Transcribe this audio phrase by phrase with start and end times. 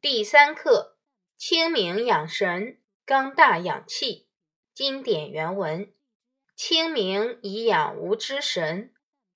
[0.00, 0.96] 第三课：
[1.36, 4.28] 清明养神，刚大养气。
[4.72, 5.92] 经典原文：
[6.54, 8.94] 清明以养吾之神，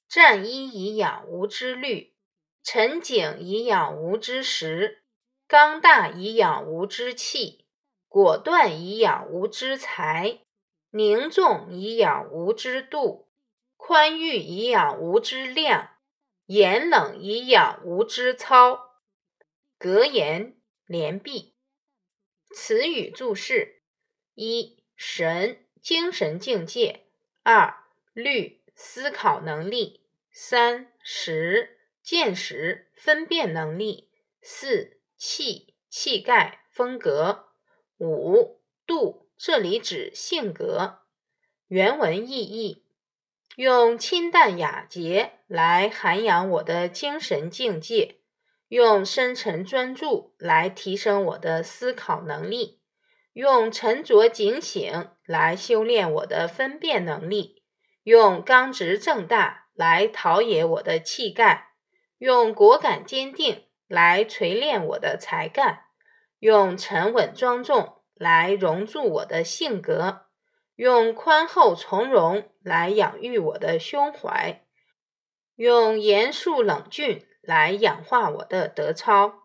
[0.08, 2.14] 战衣以养吾之虑，
[2.62, 5.02] 陈景以养吾之时，
[5.48, 7.66] 刚大以养吾之气，
[8.06, 10.42] 果断以养吾之才，
[10.90, 13.28] 凝重以养吾之度，
[13.76, 15.88] 宽裕以养吾之量。
[16.46, 18.91] 严冷以养吾之操，
[19.82, 20.54] 格言
[20.86, 21.54] 连璧。
[22.54, 23.82] 词语注释：
[24.36, 27.00] 一、神，精神境界；
[27.42, 34.08] 二、虑，思考能力；三、识，见识、分辨能力；
[34.40, 37.46] 四、气，气概、风格；
[37.98, 41.00] 五、度，这里指性格。
[41.66, 42.84] 原文意义。
[43.56, 48.21] 用清淡雅洁来涵养我的精神境界，
[48.72, 52.80] 用深沉专注来提升我的思考能力，
[53.34, 57.64] 用沉着警醒来修炼我的分辨能力，
[58.04, 61.72] 用刚直正大来陶冶我的气概，
[62.16, 65.80] 用果敢坚定来锤炼我的才干，
[66.38, 70.28] 用沉稳庄重来融铸我的性格。
[70.76, 74.64] 用宽厚从容来养育我的胸怀，
[75.56, 79.42] 用严肃冷峻来养化我的德操。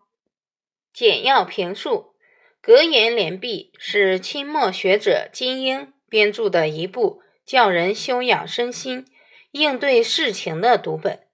[0.92, 2.14] 简要评述：
[2.62, 9.06] 格言联璧是清末学者金英编著的一部教人修养身心、
[9.50, 11.26] 应对事情的读本，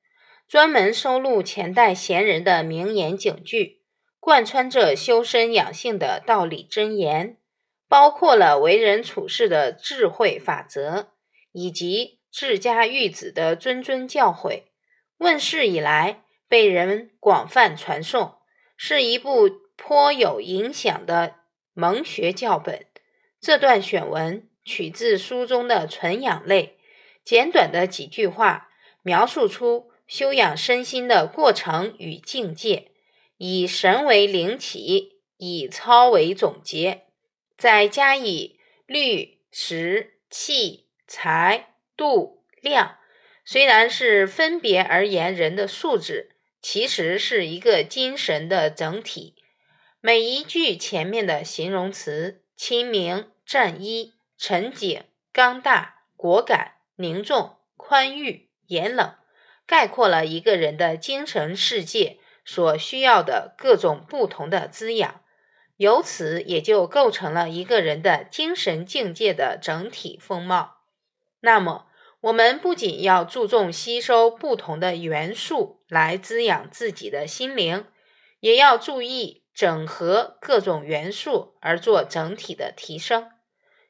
[0.49, 3.83] 专门收录前代贤人的名言警句，
[4.19, 7.39] 贯穿着修身养性的道理真言。
[7.87, 11.13] 包括了为人处事的智慧法则，
[11.53, 14.65] 以及治家育子的谆谆教诲。
[15.19, 18.37] 问世以来，被人广泛传颂，
[18.77, 21.37] 是一部颇有影响的
[21.73, 22.87] 蒙学教本。
[23.41, 26.79] 这段选文取自书中的纯养类，
[27.25, 28.69] 简短的几句话，
[29.03, 32.93] 描述出修养身心的过程与境界，
[33.37, 37.05] 以神为灵起，以操为总结。
[37.57, 42.97] 再加以虑、识、气、财、度、量，
[43.45, 46.34] 虽然是分别而言人的素质，
[46.67, 49.35] 其实是一个精神的整体。
[50.01, 59.15] 每一句前面的形容词“清明”“战衣”“沉景”“刚大”“果敢”“凝重”“宽裕”“严冷”，
[59.69, 62.17] 概括了一个人的精神世界
[62.47, 65.21] 所需要的各种不同的滋养。
[65.77, 70.79] 由此也就构成了一个人的精神境界的整体风貌。
[71.41, 71.89] 那么，
[72.25, 77.87] 我们不仅要注重吸收不同的元素来滋养自己的心灵，
[78.41, 83.31] 也要注意整合各种元素而做整体的提升，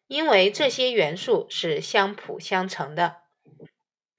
[0.09, 3.19] 因为这些元素是相辅相成的。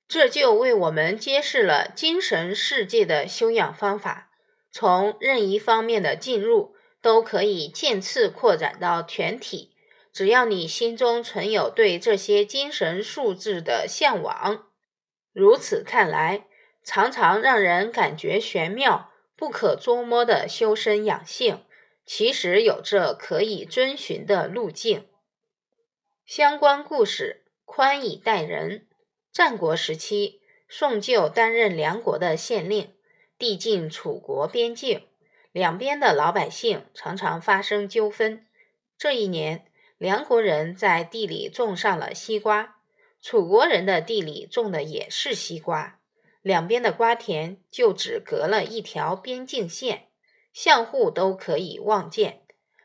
[0.08, 4.30] 这就为我们揭示了精神世界的修养方法，
[4.72, 6.74] 从任意方面的进入。
[7.02, 9.75] 都可以渐次扩展到全体，
[10.16, 14.70] 只要你心中存有对这些精神素质的向往。
[15.34, 16.48] 如此看来，
[16.86, 21.66] 常常让人感觉玄妙、不可捉摸的修身养性，
[22.06, 25.06] 其实有着可以遵循的路径。
[26.26, 28.88] 相关故事：宽以待人。
[29.34, 30.40] 战国时期，
[30.70, 32.94] 宋旧担任梁国的县令，
[33.38, 35.06] 地近楚国边境。
[35.52, 38.46] 两边的老百姓常常发生纠纷。
[38.98, 39.66] 这一年，
[39.98, 42.76] 梁国人在地里种上了西瓜，
[43.22, 46.00] 楚国人的地里种的也是西瓜，
[46.42, 50.10] 两边的瓜田就只隔了一条边境线，
[50.52, 52.42] 相互都可以望见。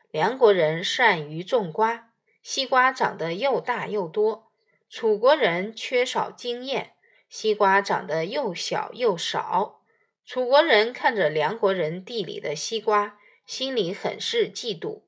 [0.09, 4.49] 梁国人善于种瓜，西瓜长得又大又多；
[4.89, 6.93] 楚国人缺少经验，
[7.27, 9.81] 西瓜长得又小又少。
[10.25, 15.03] 楚国人看着梁国人地里的西瓜，心里很是嫉妒，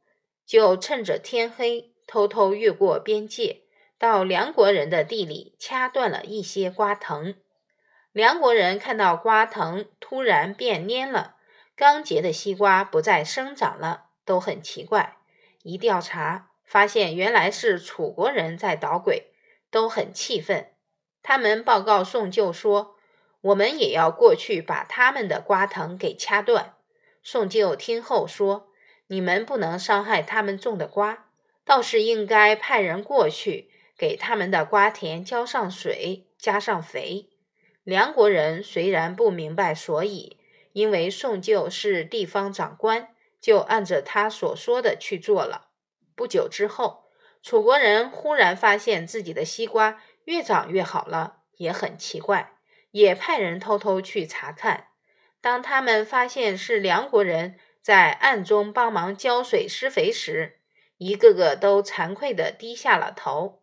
[0.46, 3.62] 就趁着天黑，偷偷越过边界，
[3.98, 7.34] 到梁国人的地里掐断了一些瓜藤。
[8.12, 11.38] 梁国人看到瓜藤突然变蔫了，
[11.76, 15.18] 刚结的西瓜不再生长了，都很奇怪。
[15.64, 19.32] 一调查，发现原来是楚国人在捣鬼，
[19.72, 20.68] 都很气愤。
[21.24, 22.96] 他们报告宋舅说。
[23.42, 26.76] 我们也要过去把他们的瓜藤给掐断。
[27.22, 28.70] 宋舅听后说
[29.08, 31.26] ：“你们不能伤害他们种的瓜，
[31.66, 37.30] 倒是应该派人过去给他们的瓜田浇上水，加上肥。”
[37.84, 40.38] 梁国人虽然不明白所以，
[40.72, 43.10] 因为宋旧是地方长官，
[43.42, 45.68] 就按着他所说的去做了。
[46.16, 47.04] 不久之后，
[47.42, 52.54] 楚国人忽然发现自己的西瓜越长越好了，也很奇怪，
[52.92, 54.88] 也派人偷偷去查看。
[55.42, 60.62] 当他们发现是梁国人在暗中帮忙浇水施肥时，
[61.06, 63.60] 一个个都惭愧的低下了头。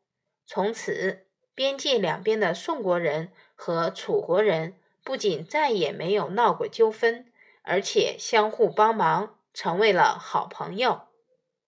[0.46, 7.32] 从此，边界两边的宋国人和楚国人不仅再也没有闹过纠纷，
[7.62, 11.02] 而且相互帮忙，成为了好朋友。